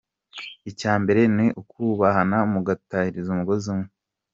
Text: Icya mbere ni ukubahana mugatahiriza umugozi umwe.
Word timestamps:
Icya 0.69 0.93
mbere 1.01 1.21
ni 1.35 1.47
ukubahana 1.61 2.37
mugatahiriza 2.51 3.29
umugozi 3.31 3.65
umwe. 3.73 3.89